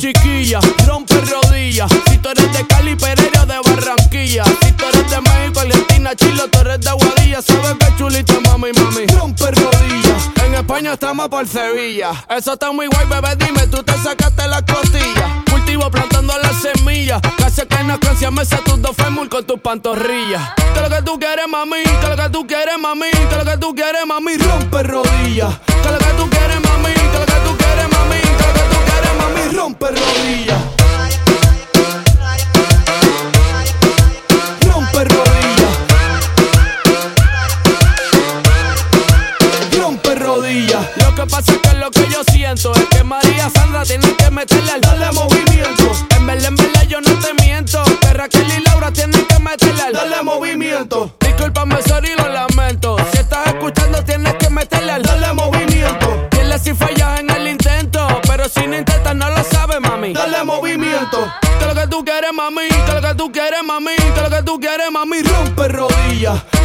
Chiquilla, 0.00 0.60
rompe 0.86 1.20
rodillas. 1.20 1.90
Si 2.08 2.16
tú 2.16 2.30
eres 2.30 2.50
de 2.54 2.66
Cali, 2.66 2.96
Pereira 2.96 3.44
de 3.44 3.60
Barranquilla. 3.60 4.44
Si 4.44 4.72
tú 4.72 4.86
eres 4.86 5.10
de 5.10 5.20
México, 5.20 5.60
Argentina, 5.60 6.16
Chile, 6.16 6.42
tú 6.50 6.58
eres 6.60 6.80
de 6.80 6.90
Guadilla. 6.90 7.42
Sabes 7.42 7.76
que 7.78 7.96
chulita, 7.98 8.32
mami, 8.48 8.70
mami. 8.72 9.06
Rompe 9.08 9.50
rodillas. 9.50 10.30
En 10.42 10.54
España 10.54 10.94
estamos 10.94 11.28
por 11.28 11.46
Sevilla. 11.46 12.12
Eso 12.30 12.54
está 12.54 12.72
muy 12.72 12.86
guay, 12.86 13.06
bebé. 13.08 13.36
Dime, 13.44 13.66
tú 13.66 13.82
te 13.82 13.92
sacaste 13.98 14.48
la 14.48 14.64
costilla. 14.64 15.44
Cultivo 15.50 15.90
plantando 15.90 16.32
las 16.38 16.56
semillas. 16.62 17.20
Casi 17.36 17.66
que 17.66 17.84
no 17.84 18.00
canción 18.00 18.32
me 18.32 18.46
tus 18.46 18.80
dos 18.80 18.96
fémur 18.96 19.28
con 19.28 19.44
tus 19.44 19.60
pantorrillas. 19.60 20.54
Que 20.72 20.80
lo 20.80 20.88
que 20.88 21.02
tú 21.02 21.18
quieres, 21.20 21.46
mami. 21.46 21.82
Que 21.82 22.08
lo 22.08 22.16
que 22.16 22.30
tú 22.30 22.46
quieres, 22.46 22.78
mami. 22.80 23.10
Que 23.10 23.36
lo 23.36 23.44
que 23.44 23.58
tú 23.58 23.74
quieres, 23.74 24.06
mami. 24.06 24.38
Rompe 24.38 24.82
rodillas. 24.82 25.58
Que 25.82 25.90
lo 25.92 25.98
que 25.98 26.12
tú 26.16 26.30
quieres, 26.30 26.58
mami. 26.62 26.94
Que 26.94 27.18
lo 27.18 27.26
que 27.26 27.40
tú 27.44 27.49
mami 29.20 29.56
rompe 29.56 29.86
rodillas. 29.86 30.62
Rompe 34.66 35.04
rodillas. 35.04 35.74
Rompe 39.78 40.14
rodillas. 40.14 40.86
Lo 40.96 41.14
que 41.14 41.26
pasa 41.26 41.52
es 41.52 41.58
que 41.58 41.76
lo 41.76 41.90
que 41.90 42.08
yo 42.08 42.22
siento 42.32 42.72
es 42.74 42.86
que 42.86 43.04
María 43.04 43.50
Sandra 43.50 43.82
tiene 43.84 44.14
que 44.16 44.30
meterle 44.30 44.72
al 44.72 44.80
dale 44.80 45.12
movimiento. 45.12 45.92
En 46.16 46.26
verdad, 46.26 46.48
en 46.48 46.56
verdad, 46.56 46.86
yo 46.88 47.00
no 47.00 47.12
te 47.18 47.34
miento. 47.42 47.82
Que 48.00 48.12
Raquel 48.14 48.46
y 48.58 48.62
Laura 48.64 48.90
tienen 48.92 49.24
que 49.26 49.38
meterle 49.38 49.82
al 49.82 49.92
dale 49.92 50.22
movimiento. 50.22 51.12
Discúlpame, 51.20 51.76
sorry, 51.86 52.10
lo 52.16 52.28
lamento. 52.28 52.96
Si 53.12 53.18
estás 53.18 53.46
escuchando, 53.48 54.02
tienes 54.04 54.34
que 54.34 54.50
meterle 54.50 54.92
al 54.92 55.02
dale 55.02 55.32
movimiento. 55.34 56.28
Dile 56.30 56.58
si 56.58 56.74
fallas 56.74 57.20
en 57.20 57.29
día. 66.20 66.59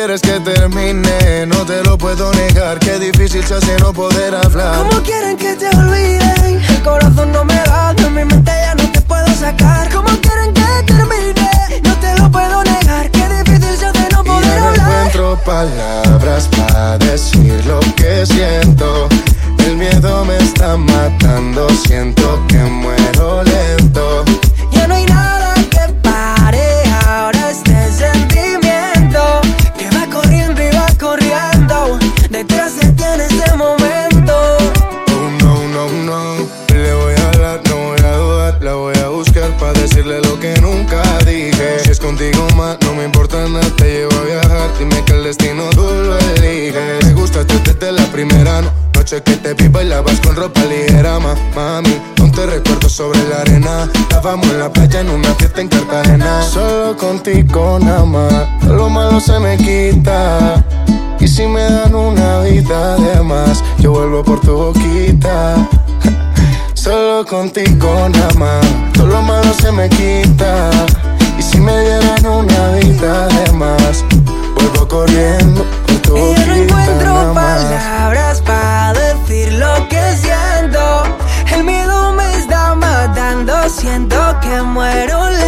quieres 0.00 0.22
que 0.22 0.40
termine, 0.40 1.44
no 1.46 1.66
te 1.66 1.84
lo 1.84 1.98
puedo 1.98 2.32
negar. 2.32 2.78
Qué 2.78 2.98
difícil 2.98 3.44
se 3.44 3.52
hace 3.56 3.76
no 3.80 3.92
poder 3.92 4.34
hablar. 4.34 4.78
¿Cómo 4.78 5.02
quieren 5.02 5.36
que 5.36 5.54
te 5.56 5.68
contigo 57.10 57.78
nada 57.80 58.04
más. 58.04 58.32
Lo 58.66 58.88
malo 58.88 59.18
se 59.18 59.36
me 59.40 59.56
quita. 59.56 60.64
Y 61.18 61.26
si 61.26 61.44
me 61.44 61.62
dan 61.62 61.92
una 61.92 62.40
vida 62.42 62.96
de 62.96 63.20
más, 63.22 63.64
yo 63.78 63.90
vuelvo 63.90 64.22
por 64.22 64.40
tu 64.40 64.54
boquita. 64.54 65.56
Solo 66.74 67.26
contigo 67.26 68.08
nada 68.10 68.32
más. 68.34 68.64
Todo 68.92 69.08
lo 69.08 69.22
malo 69.22 69.52
se 69.54 69.72
me 69.72 69.88
quita. 69.88 70.70
Y 71.36 71.42
si 71.42 71.58
me 71.58 71.76
dieran 71.80 72.26
una 72.26 72.62
vida 72.78 73.26
de 73.26 73.52
más, 73.54 74.04
vuelvo 74.54 74.86
corriendo 74.86 75.64
por 75.86 75.96
tu 76.02 76.16
y 76.16 76.20
boquita. 76.20 76.46
Yo 76.46 76.46
no 76.46 76.62
encuentro 76.62 77.34
palabras 77.34 78.40
para 78.42 78.92
decir 78.92 79.52
lo 79.54 79.88
que 79.88 80.02
siento. 80.16 81.02
El 81.56 81.64
miedo 81.64 82.12
me 82.12 82.36
está 82.36 82.76
matando. 82.76 83.68
Siento 83.68 84.16
que 84.40 84.62
muero 84.62 85.39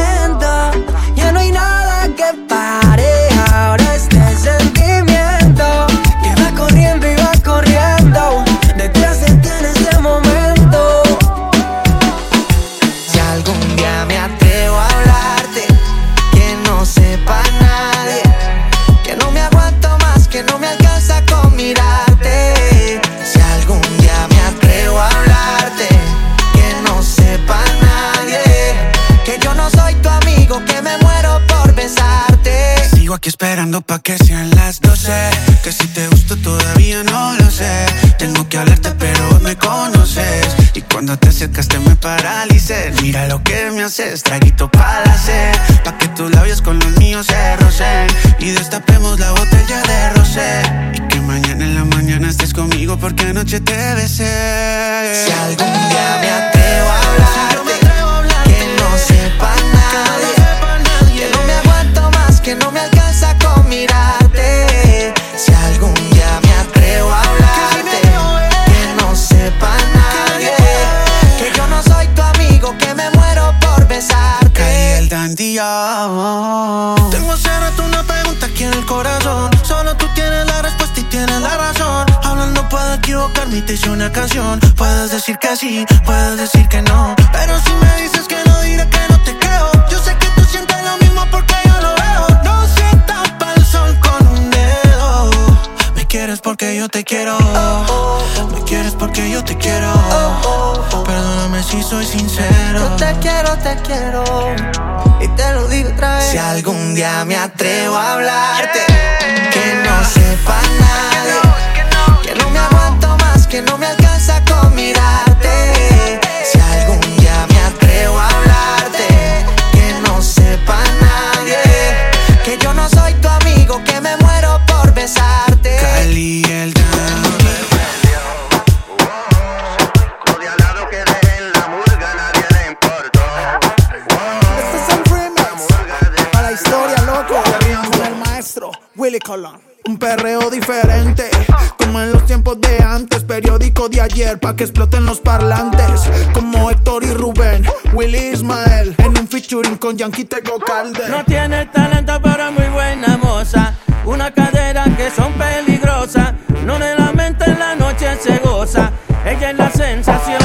pa' 144.40 144.54
que 144.56 144.64
exploten 144.64 145.04
los 145.04 145.20
parlantes. 145.20 146.08
Como 146.32 146.70
Héctor 146.70 147.04
y 147.04 147.12
Rubén, 147.12 147.66
Willy 147.92 148.30
Ismael, 148.32 148.94
en 148.98 149.18
un 149.18 149.28
featuring 149.28 149.76
con 149.76 149.96
Yankee 149.96 150.24
Tego 150.24 150.58
Calde. 150.58 151.08
No 151.08 151.24
tiene 151.24 151.66
talento, 151.66 152.20
pero 152.22 152.48
es 152.48 152.52
muy 152.52 152.68
buena 152.68 153.16
moza. 153.16 153.74
Una 154.04 154.30
cadera 154.30 154.84
que 154.96 155.10
son 155.10 155.32
peligrosas. 155.34 156.34
No 156.64 156.78
le 156.78 156.94
la 156.96 157.12
mente 157.12 157.44
en 157.44 157.58
la 157.58 157.74
noche 157.74 158.06
se 158.22 158.38
goza. 158.38 158.92
Ella 159.26 159.50
es 159.50 159.56
la 159.56 159.70
sensación. 159.70 160.42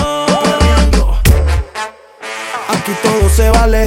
Aquí 2.69 2.91
todo 3.03 3.29
se 3.29 3.49
vale, 3.51 3.85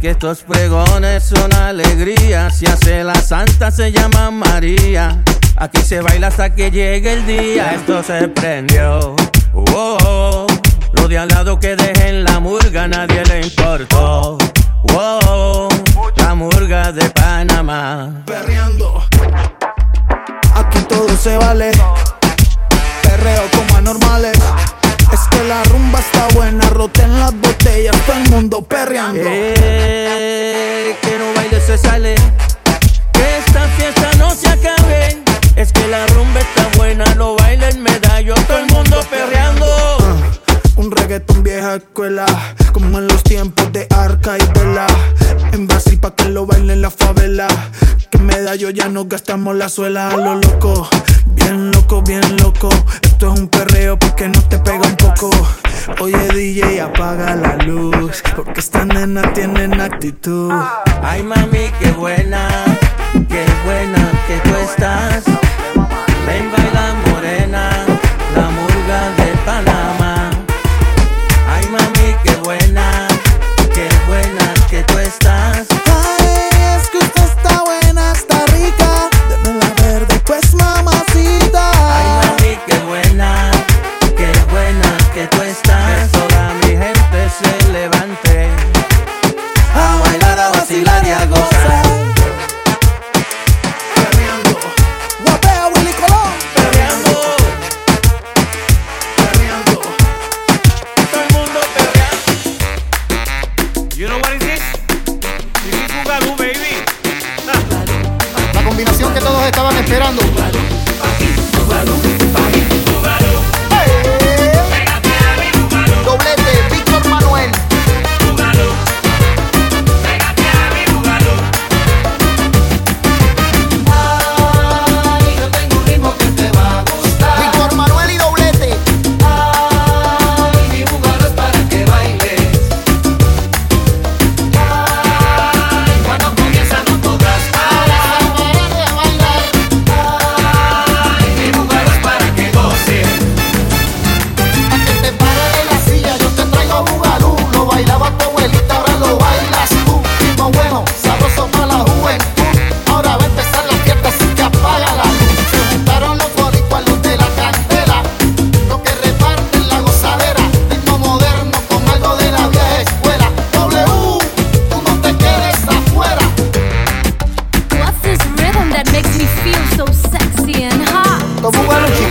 que 0.00 0.10
estos 0.10 0.42
pregones 0.42 1.24
son 1.24 1.52
alegría? 1.52 2.50
Si 2.50 2.66
hace 2.66 3.04
la 3.04 3.14
santa 3.14 3.70
se 3.70 3.92
llama 3.92 4.30
María. 4.30 5.22
Aquí 5.56 5.82
se 5.82 6.00
baila 6.00 6.28
hasta 6.28 6.54
que 6.54 6.70
llegue 6.70 7.12
el 7.12 7.26
día. 7.26 7.74
Esto 7.74 8.02
se 8.02 8.28
prendió. 8.28 9.14
Oh, 9.52 9.98
oh. 10.06 10.46
Lo 10.92 11.06
de 11.06 11.18
al 11.18 11.28
lado 11.28 11.58
que 11.60 11.76
dejen 11.76 12.24
la 12.24 12.40
murga, 12.40 12.88
nadie 12.88 13.22
le 13.24 13.42
importó. 13.42 14.38
Oh, 14.94 15.68
la 16.16 16.34
murga 16.34 16.92
de 16.92 17.08
Panamá. 17.10 18.22
Perreando. 18.24 19.04
Aquí 20.54 20.80
todo 20.88 21.08
se 21.16 21.36
vale. 21.36 21.72
Perreo 23.02 23.42
como 23.54 23.76
anormales. 23.76 24.38
Es 25.12 25.20
que 25.30 25.44
la 25.44 25.62
rumba 25.64 25.98
está 25.98 26.28
buena, 26.34 26.68
roten 26.70 27.18
las 27.18 27.32
botellas, 27.34 27.96
todo 28.06 28.16
el 28.16 28.30
mundo 28.30 28.62
perreando. 28.62 29.22
Eh, 29.24 30.96
que 31.02 31.18
no 31.18 31.34
baile 31.34 31.60
se 31.60 31.76
sale. 31.76 32.14
Que 33.12 33.38
esta 33.38 33.66
fiesta 33.76 34.10
no 34.18 34.30
se 34.34 34.48
acabe. 34.48 35.22
Es 35.56 35.72
que 35.72 35.86
la 35.88 36.06
rumba 36.08 36.40
está 36.40 36.68
buena, 36.76 37.04
no 37.16 37.36
bailen 37.36 37.82
medallo, 37.82 38.34
todo 38.46 38.58
el 38.58 38.66
mundo 38.66 39.00
perreando. 39.10 39.66
Un 40.76 40.90
reggaetón 40.90 41.42
vieja 41.42 41.74
escuela, 41.74 42.24
como 42.72 42.98
en 42.98 43.08
los 43.08 43.22
tiempos 43.22 43.72
de 43.72 43.86
Arca 43.90 44.38
y 44.38 44.58
Vela. 44.58 44.86
En 45.52 45.66
Brasil 45.66 45.98
pa' 45.98 46.14
que 46.14 46.28
lo 46.28 46.46
bailen 46.46 46.80
la 46.80 46.90
favela. 46.90 47.48
Que 48.10 48.18
medallo 48.18 48.70
ya 48.70 48.88
no 48.88 49.04
gastamos 49.06 49.56
la 49.56 49.68
suela 49.68 50.08
a 50.08 50.16
lo 50.16 50.36
loco. 50.36 50.88
Bien 51.98 52.36
loco. 52.36 52.68
Esto 53.02 53.34
es 53.34 53.40
un 53.40 53.48
perreo 53.48 53.98
porque 53.98 54.28
no 54.28 54.40
te 54.42 54.58
pega 54.60 54.86
un 54.86 54.94
poco. 54.94 55.28
Oye 56.00 56.28
DJ, 56.28 56.80
apaga 56.80 57.34
la 57.34 57.56
luz. 57.56 58.22
Porque 58.36 58.60
estas 58.60 58.86
nenas 58.86 59.32
tienen 59.34 59.80
actitud. 59.80 60.52
Ay 61.02 61.24
mami, 61.24 61.68
qué 61.80 61.90
buena, 61.90 62.48
qué 63.28 63.44
buena 63.64 64.10
que 64.28 64.38
tú 64.48 64.56
estás. 64.56 65.24
Ven 66.26 66.50
baila 66.52 67.09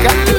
Yeah. 0.10 0.39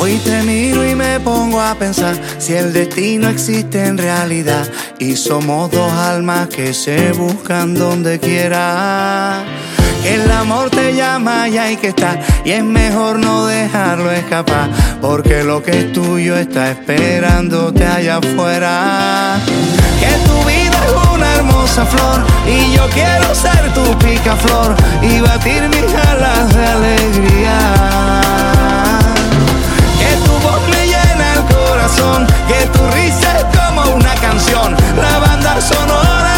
Hoy 0.00 0.14
te 0.18 0.42
miro 0.44 0.88
y 0.88 0.94
me 0.94 1.18
pongo 1.18 1.60
a 1.60 1.74
pensar 1.74 2.16
si 2.38 2.52
el 2.52 2.72
destino 2.72 3.28
existe 3.28 3.84
en 3.84 3.98
realidad 3.98 4.64
y 5.00 5.16
somos 5.16 5.72
dos 5.72 5.92
almas 5.92 6.46
que 6.46 6.72
se 6.72 7.10
buscan 7.12 7.74
donde 7.74 8.20
quiera. 8.20 9.42
El 10.04 10.30
amor 10.30 10.70
te 10.70 10.94
llama 10.94 11.48
y 11.48 11.58
hay 11.58 11.76
que 11.76 11.88
estar 11.88 12.22
y 12.44 12.52
es 12.52 12.62
mejor 12.62 13.18
no 13.18 13.46
dejarlo 13.46 14.12
escapar 14.12 14.70
porque 15.00 15.42
lo 15.42 15.64
que 15.64 15.72
es 15.72 15.92
tuyo 15.92 16.36
está 16.36 16.70
esperándote 16.70 17.84
allá 17.84 18.18
afuera. 18.18 19.40
Que 19.98 20.28
tu 20.28 20.48
vida 20.48 20.78
es 20.86 21.08
una 21.12 21.34
hermosa 21.34 21.84
flor 21.84 22.24
y 22.46 22.72
yo 22.72 22.86
quiero 22.90 23.34
ser 23.34 23.74
tu 23.74 23.98
picaflor 23.98 24.76
y 25.02 25.20
batir 25.20 25.68
mis 25.68 25.92
alas 25.92 26.54
de 26.54 26.66
alegría. 26.66 28.27
Tu 30.24 30.32
voz 30.44 30.60
me 30.68 30.86
llena 30.86 31.34
el 31.34 31.44
corazón, 31.54 32.26
que 32.48 32.66
tu 32.66 32.86
risa 32.96 33.38
es 33.38 33.44
como 33.56 33.82
una 33.94 34.14
canción, 34.16 34.76
la 34.96 35.18
banda 35.18 35.60
sonora 35.60 36.37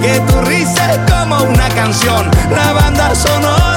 Que 0.00 0.20
tu 0.20 0.40
risa 0.42 0.92
es 0.92 1.10
como 1.10 1.42
una 1.42 1.68
canción, 1.70 2.30
la 2.54 2.72
banda 2.72 3.12
sonora 3.14 3.71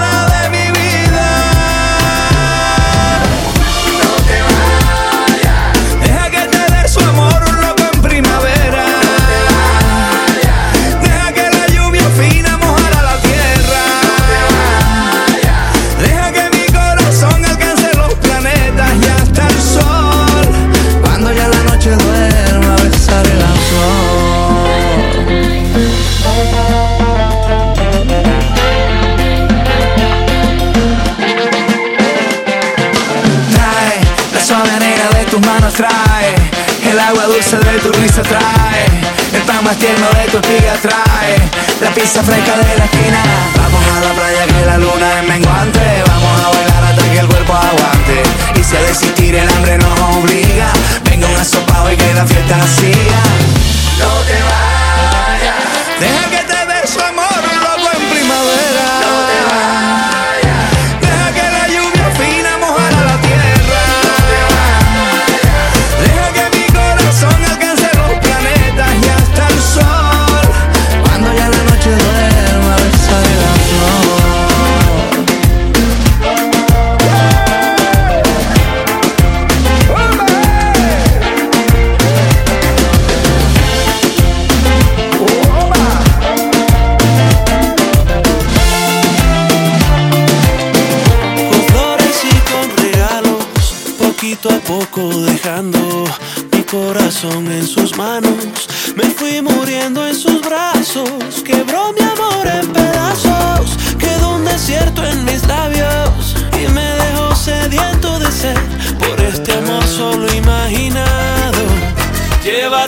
tus 35.36 35.45
manos, 35.47 35.73
trae 35.73 36.33
el 36.89 36.99
agua 36.99 37.25
dulce 37.25 37.57
de 37.57 37.79
tu 37.79 37.91
risa, 37.93 38.21
trae 38.21 38.86
el 39.33 39.41
pan 39.41 39.63
más 39.63 39.75
tierno 39.77 40.07
de 40.11 40.31
tu 40.31 40.38
espiga, 40.38 40.73
trae 40.81 41.36
la 41.81 41.91
pizza 41.93 42.23
fresca 42.23 42.55
de 42.57 42.77
la 42.77 42.86
esquina. 42.86 43.21
Vamos 43.57 43.83
a 43.95 43.99
la 44.05 44.13
playa 44.13 44.45
que 44.47 44.65
la 44.65 44.77
luna 44.77 45.19
es 45.19 45.27
menguante, 45.27 46.03
vamos 46.07 46.41
a 46.41 46.49
bailar 46.55 46.83
hasta 46.86 47.03
que 47.03 47.19
el 47.19 47.27
cuerpo 47.27 47.53
aguante. 47.53 48.23
Y 48.59 48.63
si 48.63 48.75
a 48.77 48.81
desistir 48.81 49.36
el 49.36 49.49
hambre 49.49 49.77
nos 49.77 49.99
obliga, 50.15 50.67
venga 51.09 51.27
un 51.27 51.36
asopado 51.36 51.91
y 51.91 51.97
que 51.97 52.13
la 52.13 52.25
fiesta 52.25 52.55
siga. 52.79 53.21
No 53.99 54.11
te 54.27 54.39
vayas, 54.51 55.99
deja 55.99 56.29
que 56.29 56.34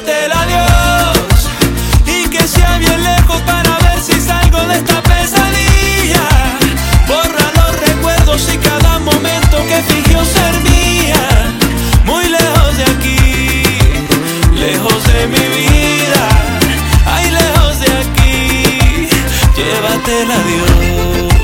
Llévatela, 0.08 0.46
Dios. 0.46 1.50
Y 2.06 2.30
que 2.30 2.48
sea 2.48 2.78
bien 2.78 3.04
lejos 3.04 3.42
para 3.42 3.78
ver 3.80 4.02
si 4.02 4.14
salgo 4.22 4.60
de 4.68 4.76
esta 4.76 5.04
pesadilla. 5.04 6.24
Borra 7.08 7.52
los 7.58 7.80
recuerdos 7.82 8.48
y 8.54 8.58
cada 8.58 9.00
momento 9.00 9.58
que 9.68 9.82
fingió 9.84 10.24
ser 10.24 10.62
mía. 10.62 11.58
Muy 12.06 12.26
lejos 12.30 12.78
de 12.78 12.84
aquí, 12.86 13.64
lejos 14.56 15.04
de 15.12 15.28
mi 15.28 15.46
vida. 15.58 16.30
Ay, 17.06 17.30
lejos 17.30 17.80
de 17.82 17.92
aquí, 17.98 19.10
llévatela, 19.58 20.38
Dios. 20.44 21.37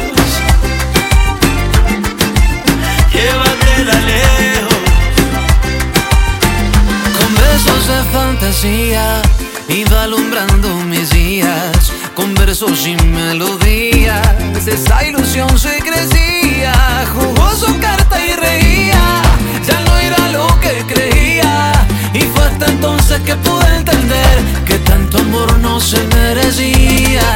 Besos 7.83 8.05
de 8.05 8.11
fantasía 8.11 9.21
iba 9.67 10.03
alumbrando 10.03 10.73
mis 10.85 11.09
días 11.09 11.91
con 12.15 12.33
versos 12.33 12.87
y 12.87 12.95
melodías. 12.95 14.25
Esa 14.65 15.03
ilusión 15.03 15.59
se 15.59 15.79
crecía, 15.79 16.73
jugó 17.13 17.49
su 17.53 17.77
carta 17.79 18.25
y 18.25 18.31
reía. 18.33 19.21
Ya 19.67 19.81
no 19.81 19.97
era 19.97 20.29
lo 20.31 20.47
que 20.61 20.85
creía. 20.87 21.73
Y 22.13 22.21
fue 22.21 22.45
hasta 22.45 22.67
entonces 22.67 23.19
que 23.21 23.35
pude 23.35 23.75
entender 23.75 24.39
que 24.65 24.79
tanto 24.79 25.17
amor 25.17 25.57
no 25.59 25.81
se 25.81 26.01
merecía. 26.15 27.35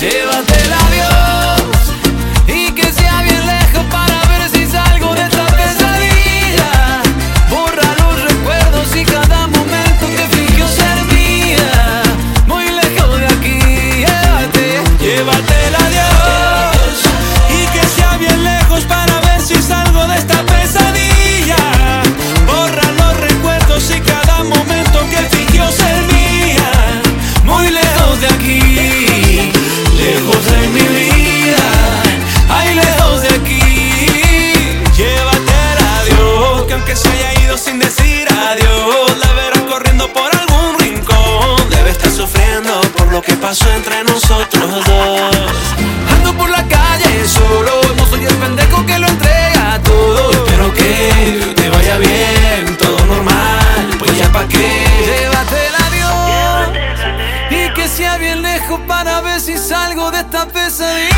Llévatela, 0.00 0.49
pasó 43.50 43.68
entre 43.72 44.04
nosotros 44.04 44.70
dos. 44.86 45.36
Ando 46.14 46.32
por 46.34 46.48
la 46.48 46.62
calle 46.68 47.26
solo, 47.26 47.80
no 47.96 48.06
soy 48.06 48.24
el 48.24 48.36
pendejo 48.36 48.86
que 48.86 48.96
lo 48.96 49.08
entrega 49.08 49.80
todo. 49.82 50.30
Espero 50.30 50.72
que 50.72 51.52
te 51.56 51.68
vaya 51.68 51.98
bien, 51.98 52.76
todo 52.78 53.04
normal, 53.06 53.88
pues 53.98 54.16
ya 54.16 54.30
pa' 54.30 54.46
qué. 54.46 54.86
Llévatela, 55.04 55.84
Dios. 55.90 56.68
Y 57.50 57.74
que 57.74 57.88
sea 57.88 58.18
bien 58.18 58.40
lejos 58.40 58.78
para 58.86 59.20
ver 59.20 59.40
si 59.40 59.58
salgo 59.58 60.12
de 60.12 60.18
esta 60.18 60.46
pesadilla. 60.46 61.09